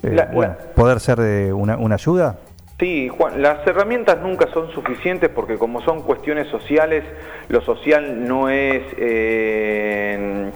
eh, 0.03 0.27
bueno, 0.33 0.55
poder 0.75 0.99
ser 0.99 1.19
de 1.19 1.53
una, 1.53 1.77
una 1.77 1.95
ayuda? 1.95 2.37
Sí, 2.79 3.07
Juan, 3.07 3.41
las 3.41 3.65
herramientas 3.65 4.21
nunca 4.21 4.47
son 4.53 4.71
suficientes 4.71 5.29
porque 5.29 5.57
como 5.57 5.81
son 5.81 6.03
cuestiones 6.03 6.47
sociales, 6.49 7.03
lo 7.49 7.61
social 7.61 8.27
no 8.27 8.49
es... 8.49 8.83
Eh, 8.97 10.51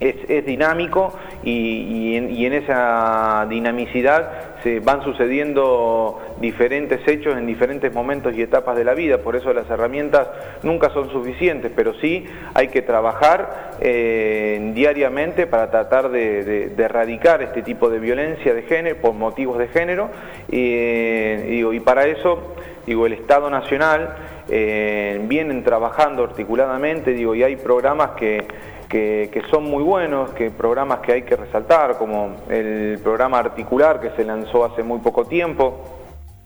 es, 0.00 0.46
dinámico 0.46 1.12
y, 1.42 2.16
en, 2.16 2.52
esa 2.52 3.46
dinamicidad 3.48 4.30
se 4.62 4.80
van 4.80 5.02
sucediendo 5.04 6.18
diferentes 6.40 7.06
hechos 7.06 7.36
en 7.36 7.46
diferentes 7.46 7.92
momentos 7.92 8.34
y 8.34 8.42
etapas 8.42 8.76
de 8.76 8.84
la 8.84 8.94
vida, 8.94 9.18
por 9.18 9.36
eso 9.36 9.52
las 9.52 9.68
herramientas 9.70 10.28
nunca 10.62 10.90
son 10.90 11.10
suficientes, 11.10 11.70
pero 11.74 11.94
sí 11.94 12.26
hay 12.54 12.68
que 12.68 12.82
trabajar 12.82 13.76
eh, 13.80 14.72
diariamente 14.74 15.46
para 15.46 15.70
tratar 15.70 16.10
de, 16.10 16.72
erradicar 16.78 17.42
este 17.42 17.62
tipo 17.62 17.88
de 17.90 17.98
violencia 17.98 18.54
de 18.54 18.62
género 18.62 18.96
por 19.00 19.14
motivos 19.14 19.58
de 19.58 19.68
género. 19.68 20.10
Y, 20.50 21.64
y 21.64 21.80
para 21.80 22.06
eso 22.06 22.54
digo 22.86 23.06
el 23.06 23.12
Estado 23.12 23.50
Nacional 23.50 24.16
eh, 24.48 25.20
vienen 25.24 25.62
trabajando 25.62 26.24
articuladamente 26.24 27.12
digo 27.12 27.34
y 27.34 27.42
hay 27.42 27.56
programas 27.56 28.12
que 28.12 28.46
que, 28.88 29.42
son 29.50 29.64
muy 29.64 29.82
buenos, 29.82 30.30
que 30.30 30.50
programas 30.50 31.00
que 31.00 31.12
hay 31.12 31.22
que 31.22 31.36
resaltar, 31.36 31.98
como 31.98 32.36
el 32.48 32.98
programa 33.02 33.38
Articular 33.38 34.00
que 34.00 34.10
se 34.10 34.24
lanzó 34.24 34.64
hace 34.64 34.82
muy 34.82 34.98
poco 35.00 35.26
tiempo, 35.26 35.78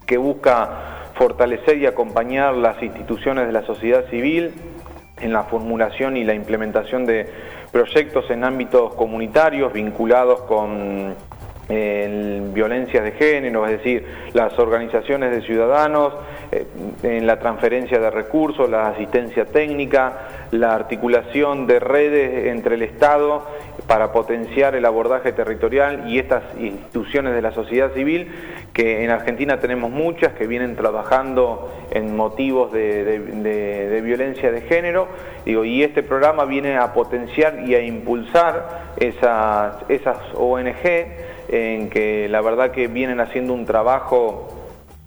que 0.07 0.17
busca 0.17 1.11
fortalecer 1.15 1.79
y 1.79 1.87
acompañar 1.87 2.55
las 2.55 2.83
instituciones 2.83 3.47
de 3.47 3.53
la 3.53 3.63
sociedad 3.65 4.05
civil 4.11 4.53
en 5.21 5.33
la 5.33 5.45
formulación 5.45 6.17
y 6.17 6.25
la 6.25 6.35
implementación 6.35 7.07
de 7.07 7.31
proyectos 7.71 8.29
en 8.31 8.45
ámbitos 8.45 8.95
comunitarios 8.95 9.73
vinculados 9.73 10.41
con 10.43 11.15
eh, 11.69 12.43
violencias 12.53 13.05
de 13.05 13.13
género, 13.13 13.65
es 13.67 13.79
decir, 13.79 14.05
las 14.35 14.59
organizaciones 14.59 15.31
de 15.31 15.43
ciudadanos, 15.43 16.13
en 17.03 17.27
la 17.27 17.39
transferencia 17.39 17.99
de 17.99 18.11
recursos, 18.11 18.69
la 18.69 18.89
asistencia 18.89 19.47
técnica, 19.47 20.47
la 20.51 20.75
articulación 20.75 21.67
de 21.67 21.81
redes 21.81 22.49
entre 22.49 22.75
el 22.75 22.83
Estado 22.83 23.47
para 23.87 24.13
potenciar 24.13 24.75
el 24.75 24.85
abordaje 24.85 25.33
territorial 25.33 26.11
y 26.11 26.19
estas 26.19 26.43
instituciones 26.59 27.35
de 27.35 27.43
la 27.43 27.53
sociedad 27.53 27.93
civil, 27.95 28.31
que 28.75 29.03
en 29.03 29.11
Argentina 29.11 29.61
tenemos 29.61 29.91
muchas 29.91 30.35
que 30.35 30.47
vienen 30.47 30.77
trabajando 30.77 31.73
en 31.91 32.15
motivos 32.15 32.71
de, 32.71 34.01
violencia 34.05 34.53
de 34.53 34.61
género, 34.63 35.09
y 35.47 35.83
este 35.83 36.03
programa 36.03 36.45
viene 36.45 36.77
a 36.77 36.93
potenciar 36.93 37.67
y 37.67 37.75
a 37.75 37.83
impulsar 37.83 38.93
esas, 38.99 39.77
esas 39.89 40.19
ONG 40.35 40.85
en 41.49 41.89
que 41.89 42.29
la 42.29 42.41
verdad 42.41 42.71
que 42.71 42.89
vienen 42.89 43.21
haciendo 43.21 43.55
un 43.55 43.65
trabajo 43.65 44.62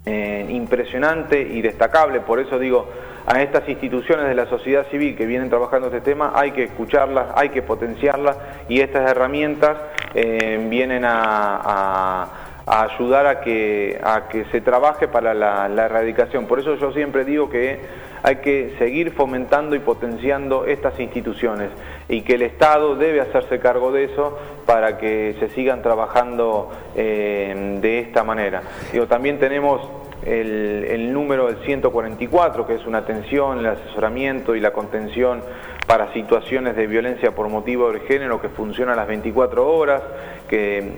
eh, 0.05 0.45
impresionante 0.49 1.41
y 1.41 1.61
destacable, 1.61 2.19
por 2.19 2.39
eso 2.39 2.59
digo, 2.59 2.87
a 3.25 3.41
estas 3.41 3.67
instituciones 3.67 4.27
de 4.27 4.35
la 4.35 4.45
sociedad 4.45 4.85
civil 4.91 5.15
que 5.15 5.25
vienen 5.25 5.49
trabajando 5.49 5.87
este 5.87 6.01
tema 6.01 6.31
hay 6.35 6.51
que 6.51 6.63
escucharlas, 6.65 7.27
hay 7.35 7.49
que 7.49 7.63
potenciarlas 7.63 8.37
y 8.69 8.81
estas 8.81 9.09
herramientas 9.09 9.77
eh, 10.13 10.63
vienen 10.69 11.03
a, 11.05 12.44
ayudar 12.65 13.27
a 13.27 13.41
que, 13.41 13.99
a 14.03 14.27
que 14.27 14.45
se 14.45 14.61
trabaje 14.61 15.07
para 15.07 15.33
la, 15.33 15.67
la 15.69 15.85
erradicación. 15.85 16.47
Por 16.47 16.59
eso 16.59 16.75
yo 16.75 16.91
siempre 16.91 17.25
digo 17.25 17.49
que 17.49 17.79
hay 18.23 18.37
que 18.37 18.73
seguir 18.79 19.11
fomentando 19.11 19.75
y 19.75 19.79
potenciando 19.79 20.65
estas 20.65 20.99
instituciones 20.99 21.69
y 22.09 22.21
que 22.21 22.33
el 22.33 22.41
Estado 22.41 22.95
debe 22.95 23.21
hacerse 23.21 23.59
cargo 23.59 23.91
de 23.91 24.05
eso 24.05 24.37
para 24.65 24.97
que 24.97 25.35
se 25.39 25.49
sigan 25.49 25.83
trabajando 25.83 26.71
eh, 26.95 27.77
de 27.81 27.99
esta 27.99 28.23
manera. 28.23 28.63
Digo, 28.91 29.05
también 29.05 29.37
tenemos 29.37 29.87
el, 30.25 31.13
número 31.13 31.47
del 31.47 31.57
144, 31.65 32.65
que 32.65 32.73
es 32.73 32.85
una 32.87 32.99
atención, 32.99 33.59
el 33.59 33.67
asesoramiento 33.67 34.55
y 34.55 34.59
la 34.59 34.73
contención 34.73 35.41
para 35.85 36.11
situaciones 36.13 36.75
de 36.75 36.87
violencia 36.87 37.35
por 37.35 37.47
motivo 37.47 37.91
de 37.91 37.99
género 38.01 38.41
que 38.41 38.49
funciona 38.49 38.93
a 38.93 38.95
las 38.95 39.07
24 39.07 39.71
horas, 39.71 40.01
que 40.49 40.93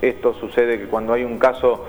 esto 0.00 0.34
sucede 0.34 0.78
que 0.78 0.86
cuando 0.86 1.12
hay 1.12 1.24
un 1.24 1.38
caso 1.38 1.84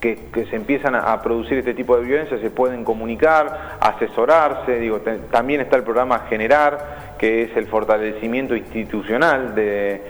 que, 0.00 0.46
se 0.50 0.56
empiezan 0.56 0.94
a, 0.94 1.20
producir 1.22 1.58
este 1.58 1.74
tipo 1.74 1.96
de 1.96 2.04
violencia 2.04 2.38
se 2.38 2.50
pueden 2.50 2.84
comunicar, 2.84 3.78
asesorarse, 3.80 4.78
digo, 4.78 5.00
también 5.30 5.60
está 5.60 5.76
el 5.76 5.82
programa 5.82 6.26
Generar, 6.28 7.16
que 7.18 7.42
es 7.42 7.56
el 7.56 7.66
fortalecimiento 7.66 8.54
institucional 8.54 9.54
de, 9.54 10.02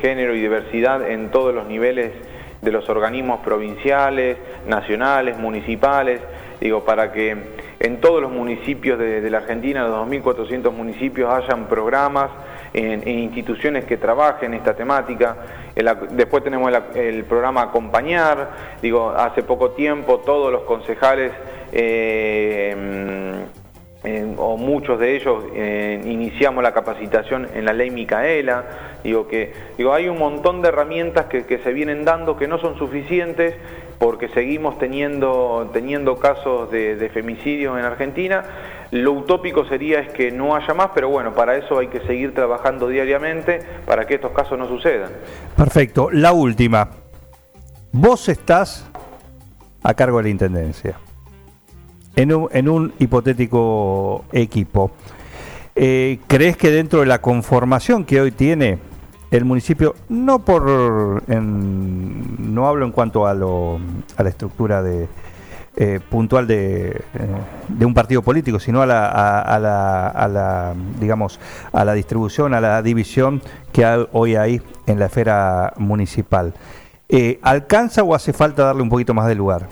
género 0.00 0.34
y 0.34 0.40
diversidad 0.40 1.08
en 1.08 1.30
todos 1.30 1.54
los 1.54 1.66
niveles 1.66 2.12
de 2.60 2.70
los 2.70 2.88
organismos 2.90 3.40
provinciales, 3.40 4.36
nacionales, 4.66 5.38
municipales, 5.38 6.20
digo, 6.60 6.84
para 6.84 7.12
que 7.12 7.36
en 7.80 8.00
todos 8.00 8.20
los 8.20 8.30
municipios 8.30 8.98
de, 8.98 9.22
de 9.22 9.30
la 9.30 9.38
Argentina, 9.38 9.88
los 9.88 10.06
2.400 10.06 10.70
municipios, 10.70 11.32
hayan 11.32 11.66
programas 11.66 12.30
en, 12.72 13.08
instituciones 13.08 13.84
que 13.84 13.96
trabajen 13.96 14.54
esta 14.54 14.74
temática. 14.74 15.36
Después 16.10 16.42
tenemos 16.44 16.72
el, 16.94 17.24
programa 17.24 17.62
Acompañar, 17.62 18.50
digo, 18.82 19.10
hace 19.10 19.42
poco 19.42 19.70
tiempo 19.70 20.18
todos 20.18 20.52
los 20.52 20.62
concejales 20.62 21.32
eh, 24.02 24.34
o 24.38 24.56
muchos 24.56 24.98
de 24.98 25.14
ellos 25.14 25.44
eh, 25.54 26.00
iniciamos 26.06 26.62
la 26.62 26.72
capacitación 26.72 27.48
en 27.54 27.66
la 27.66 27.74
ley 27.74 27.90
Micaela, 27.90 28.64
digo 29.04 29.28
que 29.28 29.52
digo 29.76 29.92
hay 29.92 30.08
un 30.08 30.18
montón 30.18 30.62
de 30.62 30.68
herramientas 30.68 31.26
que, 31.26 31.58
se 31.58 31.72
vienen 31.74 32.06
dando 32.06 32.34
que 32.36 32.48
no 32.48 32.58
son 32.58 32.78
suficientes 32.78 33.54
porque 33.98 34.28
seguimos 34.28 34.78
teniendo 34.78 35.68
teniendo 35.74 36.16
casos 36.16 36.70
de, 36.70 36.96
de 36.96 37.10
femicidios 37.10 37.78
en 37.78 37.84
Argentina. 37.84 38.42
Lo 38.90 39.12
utópico 39.12 39.64
sería 39.66 40.00
es 40.00 40.12
que 40.12 40.32
no 40.32 40.56
haya 40.56 40.74
más, 40.74 40.90
pero 40.94 41.08
bueno, 41.08 41.32
para 41.32 41.56
eso 41.56 41.78
hay 41.78 41.88
que 41.88 42.00
seguir 42.00 42.34
trabajando 42.34 42.88
diariamente 42.88 43.60
para 43.86 44.06
que 44.06 44.14
estos 44.14 44.32
casos 44.32 44.58
no 44.58 44.66
sucedan. 44.66 45.12
Perfecto. 45.56 46.10
La 46.10 46.32
última. 46.32 46.90
Vos 47.92 48.28
estás 48.28 48.88
a 49.82 49.94
cargo 49.94 50.18
de 50.18 50.24
la 50.24 50.28
Intendencia. 50.30 50.96
En 52.16 52.34
un, 52.34 52.48
en 52.52 52.68
un 52.68 52.92
hipotético 52.98 54.24
equipo. 54.32 54.90
Eh, 55.76 56.18
¿Crees 56.26 56.56
que 56.56 56.72
dentro 56.72 57.00
de 57.00 57.06
la 57.06 57.20
conformación 57.20 58.04
que 58.04 58.20
hoy 58.20 58.32
tiene 58.32 58.78
el 59.30 59.44
municipio, 59.44 59.94
no 60.08 60.44
por, 60.44 60.66
no 61.30 62.66
hablo 62.66 62.84
en 62.84 62.90
cuanto 62.90 63.28
a, 63.28 63.30
a 63.30 63.34
la 63.34 64.28
estructura 64.28 64.82
de, 64.82 65.08
eh, 65.76 66.00
puntual 66.10 66.46
de, 66.46 66.88
eh, 66.90 67.02
de 67.68 67.86
un 67.86 67.94
partido 67.94 68.22
político, 68.22 68.58
sino 68.58 68.82
a 68.82 68.86
la, 68.86 69.06
a, 69.06 69.40
a 69.40 69.58
la, 69.58 70.08
a 70.08 70.28
la, 70.28 70.74
digamos, 70.98 71.38
a 71.72 71.84
la 71.84 71.94
distribución, 71.94 72.54
a 72.54 72.60
la 72.60 72.82
división 72.82 73.40
que 73.72 73.84
hay 73.84 74.06
hoy 74.12 74.36
hay 74.36 74.60
en 74.86 74.98
la 74.98 75.06
esfera 75.06 75.72
municipal. 75.76 76.52
Eh, 77.08 77.38
¿Alcanza 77.42 78.02
o 78.02 78.14
hace 78.14 78.32
falta 78.32 78.64
darle 78.64 78.82
un 78.82 78.88
poquito 78.88 79.14
más 79.14 79.26
de 79.26 79.34
lugar 79.34 79.66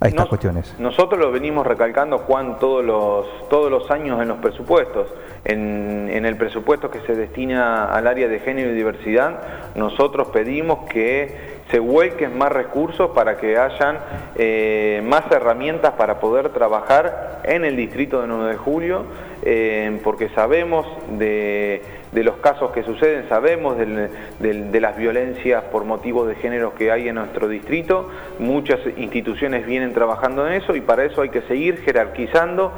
a 0.00 0.06
estas 0.06 0.20
Nos- 0.24 0.28
cuestiones? 0.28 0.74
Nosotros 0.78 1.18
lo 1.20 1.30
venimos 1.32 1.66
recalcando, 1.66 2.18
Juan, 2.18 2.58
todos 2.58 2.84
los, 2.84 3.48
todos 3.48 3.70
los 3.70 3.90
años 3.90 4.20
en 4.20 4.28
los 4.28 4.38
presupuestos. 4.38 5.06
En, 5.44 6.08
en 6.12 6.26
el 6.26 6.36
presupuesto 6.36 6.90
que 6.90 7.00
se 7.06 7.14
destina 7.14 7.86
al 7.86 8.06
área 8.06 8.28
de 8.28 8.40
género 8.40 8.70
y 8.72 8.74
diversidad, 8.74 9.40
nosotros 9.76 10.28
pedimos 10.28 10.86
que 10.90 11.57
se 11.70 11.78
vuelquen 11.78 12.36
más 12.38 12.50
recursos 12.50 13.10
para 13.10 13.36
que 13.36 13.58
hayan 13.58 13.98
eh, 14.36 15.02
más 15.04 15.30
herramientas 15.30 15.92
para 15.92 16.18
poder 16.18 16.48
trabajar 16.50 17.40
en 17.44 17.64
el 17.64 17.76
distrito 17.76 18.22
de 18.22 18.26
9 18.26 18.52
de 18.52 18.56
julio, 18.56 19.04
eh, 19.42 20.00
porque 20.02 20.30
sabemos 20.30 20.86
de, 21.18 21.82
los 22.12 22.36
casos 22.36 22.70
que 22.72 22.82
suceden, 22.82 23.28
sabemos 23.28 23.76
de 23.78 24.80
las 24.80 24.96
violencias 24.96 25.64
por 25.64 25.84
motivos 25.84 26.26
de 26.26 26.36
género 26.36 26.74
que 26.74 26.90
hay 26.90 27.08
en 27.08 27.16
nuestro 27.16 27.48
distrito, 27.48 28.08
muchas 28.38 28.80
instituciones 28.96 29.66
vienen 29.66 29.92
trabajando 29.92 30.46
en 30.46 30.54
eso 30.54 30.74
y 30.74 30.80
para 30.80 31.04
eso 31.04 31.20
hay 31.22 31.28
que 31.28 31.42
seguir 31.42 31.82
jerarquizando, 31.82 32.72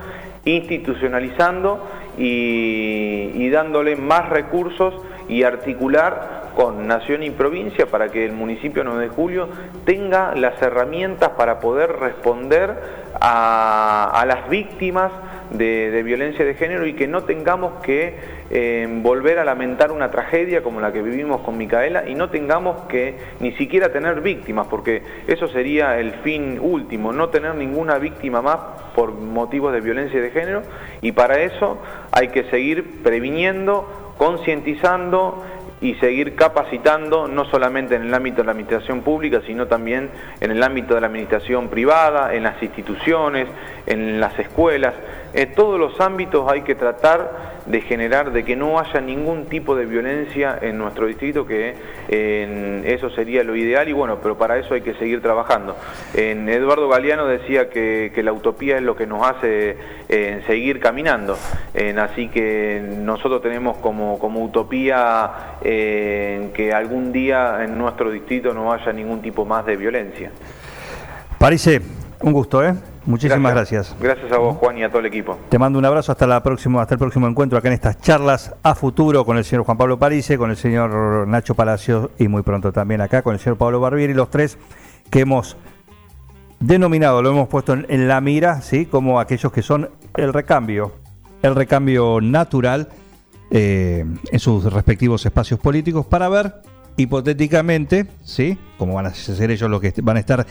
institucionalizando 0.45 1.87
y 2.19 3.49
dándole 3.51 3.97
más 3.97 4.29
recursos 4.29 4.95
y 5.29 5.45
articular 5.45 6.40
con 6.55 6.87
nación 6.87 7.23
y 7.23 7.31
provincia 7.31 7.87
para 7.87 8.09
que 8.09 8.25
el 8.25 8.33
municipio 8.33 8.85
9 8.85 9.05
de 9.05 9.09
julio 9.09 9.49
tenga 9.85 10.35
las 10.35 10.61
herramientas 10.63 11.31
para 11.31 11.61
poder 11.61 11.93
responder 11.99 12.75
a, 13.21 14.25
las 14.27 14.49
víctimas 14.49 15.13
de, 15.51 15.91
de 15.91 16.03
violencia 16.03 16.45
de 16.45 16.55
género 16.55 16.87
y 16.87 16.95
que 16.95 17.09
no 17.09 17.25
tengamos 17.25 17.83
que 17.83 18.41
eh, 18.53 18.89
volver 19.01 19.39
a 19.39 19.45
lamentar 19.45 19.93
una 19.93 20.11
tragedia 20.11 20.61
como 20.61 20.81
la 20.81 20.93
que 20.93 21.03
vivimos 21.03 21.43
con 21.43 21.57
Micaela 21.57 22.09
y 22.09 22.17
no 22.17 22.31
tengamos 22.31 22.81
que 22.89 23.17
ni 23.39 23.53
siquiera 23.53 23.93
tener 23.93 24.21
víctimas, 24.23 24.67
porque 24.67 25.03
eso 25.29 25.47
sería 25.47 26.01
el 26.01 26.15
fin 26.25 26.59
último, 26.61 27.13
no 27.13 27.29
tener 27.29 27.55
ninguna 27.55 27.99
víctima 27.99 28.43
más 28.43 28.59
por 28.97 29.13
motivos 29.13 29.73
de 29.73 29.81
violencia 29.81 30.21
de 30.21 30.31
género 30.31 30.63
y 31.01 31.13
para 31.13 31.41
eso 31.41 31.79
hay 32.11 32.29
que 32.29 32.43
seguir 32.51 33.03
previniendo, 33.05 34.15
concientizando 34.19 35.45
y 35.81 35.95
seguir 35.95 36.35
capacitando 36.35 37.27
no 37.27 37.45
solamente 37.47 37.95
en 37.95 38.03
el 38.03 38.15
ámbito 38.15 38.39
de 38.39 38.45
la 38.45 38.53
administración 38.53 39.01
pública, 39.01 39.41
sino 39.47 39.67
también 39.67 40.11
en 40.41 40.51
el 40.51 40.63
ámbito 40.63 40.95
de 40.95 41.01
la 41.01 41.07
administración 41.07 41.69
privada, 41.69 42.35
en 42.35 42.43
las 42.43 42.63
instituciones, 42.63 43.49
en 43.87 44.21
las 44.21 44.39
escuelas. 44.39 44.95
En 45.33 45.55
todos 45.55 45.79
los 45.79 46.01
ámbitos 46.01 46.51
hay 46.51 46.63
que 46.63 46.75
tratar 46.75 47.51
de 47.67 47.81
generar, 47.83 48.33
de 48.33 48.45
que 48.45 48.57
no 48.57 48.79
haya 48.79 49.01
ningún 49.01 49.47
tipo 49.47 49.77
de 49.77 49.87
violencia 49.87 50.59
en 50.61 50.77
nuestro 50.79 51.07
distrito, 51.07 51.47
que 51.47 51.75
eso 52.85 53.11
sería 53.11 53.45
lo 53.45 53.55
ideal 53.55 53.89
y 53.89 53.93
bueno, 53.93 54.19
pero 54.23 54.37
para 54.37 54.59
eso 54.59 54.75
hay 54.75 54.81
que 54.81 54.95
seguir 54.95 55.23
trabajando. 55.23 55.77
En 56.15 56.49
Eduardo 56.49 56.89
Galeano 56.89 57.27
decía 57.27 57.71
que, 57.71 58.21
la 58.21 58.33
utopía 58.33 58.77
es 58.77 58.83
lo 58.83 58.97
que 58.97 59.07
nos 59.07 59.27
hace 59.27 59.79
eh, 60.09 60.43
seguir 60.47 60.79
caminando, 60.79 61.39
así 61.99 62.29
que 62.29 62.83
nosotros 62.99 63.41
tenemos 63.41 63.79
como, 63.79 64.19
como 64.19 64.45
utopía 64.45 65.57
eh, 65.63 66.51
que 66.55 66.73
algún 66.73 67.13
día 67.13 67.65
en 67.65 67.77
nuestro 67.79 68.11
distrito 68.11 68.53
no 68.55 68.73
haya 68.73 68.93
ningún 68.93 69.21
tipo 69.23 69.45
más 69.45 69.67
de 69.67 69.77
violencia. 69.77 70.31
Parece 71.39 71.81
un 72.21 72.33
gusto, 72.33 72.65
¿eh? 72.65 72.75
Muchísimas 73.07 73.55
gracias. 73.55 73.97
Gracias 73.99 74.31
a 74.31 74.39
vos, 74.39 74.57
Juan, 74.57 74.77
y 74.77 74.85
a 74.85 74.89
todo 74.89 75.01
el 75.01 75.07
equipo. 75.07 75.39
Te 75.49 75.59
mando 75.59 75.79
un 75.79 75.85
abrazo 75.85 76.13
hasta 76.13 76.27
la 76.27 76.43
próxima, 76.43 76.83
hasta 76.83 76.95
el 76.95 76.99
próximo 76.99 77.27
encuentro 77.27 77.59
acá 77.59 77.69
en 77.69 77.75
estas 77.75 77.99
charlas 77.99 78.55
a 78.63 78.75
futuro 78.75 79.25
con 79.25 79.39
el 79.39 79.45
señor 79.45 79.65
Juan 79.65 79.79
Pablo 79.79 79.99
Parise, 79.99 80.37
con 80.37 80.51
el 80.51 80.57
señor 80.57 81.27
Nacho 81.27 81.55
Palacios 81.55 82.11
y 82.19 82.29
muy 82.29 82.43
pronto 82.43 82.73
también 82.73 83.01
acá 83.01 83.23
con 83.23 83.33
el 83.33 83.41
señor 83.41 83.57
Pablo 83.57 83.81
Barbieri, 83.81 84.13
los 84.13 84.29
tres 84.29 84.59
que 85.11 85.21
hemos 85.21 85.57
denominado, 86.61 87.23
lo 87.23 87.31
hemos 87.31 87.49
puesto 87.49 87.73
en, 87.73 87.87
en 87.89 88.07
la 88.07 88.21
mira, 88.21 88.61
¿sí? 88.61 88.85
Como 88.85 89.19
aquellos 89.19 89.51
que 89.51 89.63
son 89.63 89.89
el 90.15 90.35
recambio, 90.35 90.93
el 91.43 91.55
recambio 91.55 92.21
natural 92.21 92.89
eh, 93.51 94.05
en 94.31 94.39
sus 94.41 94.65
respectivos 94.73 95.25
espacios 95.27 95.59
políticos 95.61 96.07
para 96.07 96.29
ver 96.29 96.55
hipotéticamente, 96.97 98.07
¿sí? 98.25 98.59
Como 98.79 98.95
van 98.95 99.07
a 99.07 99.15
ser 99.15 99.51
ellos 99.51 99.71
los 99.71 99.81
que 99.81 99.95
van 100.03 100.17
a 100.17 100.21
estar 100.21 100.47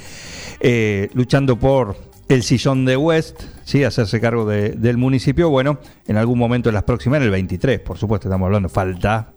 eh, 0.60 1.10
luchando 1.14 1.58
por 1.58 1.96
el 2.28 2.44
sillón 2.44 2.86
de 2.86 2.98
West, 2.98 3.42
¿sí? 3.66 3.84
Hacerse 3.84 4.20
cargo 4.20 4.46
de- 4.46 4.70
del 4.72 4.98
municipio, 4.98 5.50
bueno, 5.50 5.80
en 6.08 6.18
algún 6.18 6.40
momento 6.40 6.70
en 6.70 6.76
las 6.76 6.84
próximas, 6.84 7.18
en 7.18 7.24
el 7.24 7.32
23, 7.32 7.80
por 7.82 7.98
supuesto, 7.98 8.28
estamos 8.28 8.46
hablando, 8.48 8.70
falta 8.70 9.32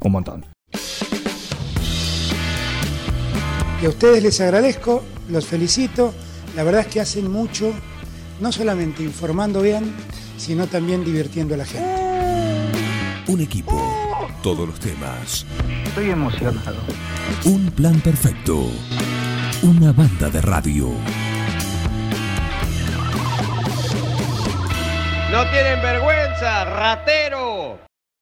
un 0.00 0.12
montón. 0.12 0.44
Y 3.82 3.86
a 3.86 3.88
ustedes 3.88 4.22
les 4.22 4.40
agradezco, 4.40 5.02
los 5.28 5.46
felicito. 5.46 6.12
La 6.56 6.64
verdad 6.64 6.82
es 6.82 6.86
que 6.88 7.00
hacen 7.00 7.30
mucho, 7.30 7.72
no 8.40 8.50
solamente 8.52 9.02
informando 9.02 9.62
bien, 9.62 9.92
sino 10.36 10.66
también 10.66 11.04
divirtiendo 11.04 11.54
a 11.54 11.58
la 11.58 11.64
gente. 11.64 12.09
Un 13.30 13.40
equipo, 13.40 13.80
todos 14.42 14.66
los 14.66 14.80
temas. 14.80 15.46
Estoy 15.84 16.10
emocionado. 16.10 16.78
Un 17.44 17.70
plan 17.70 18.00
perfecto. 18.00 18.66
Una 19.62 19.92
banda 19.92 20.28
de 20.30 20.40
radio. 20.40 20.88
No 25.30 25.48
tienen 25.52 25.80
vergüenza, 25.80 26.64
ratero. 26.64 27.89